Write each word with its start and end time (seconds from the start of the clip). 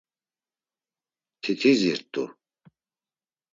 Titizirt̆u. 1.41 2.23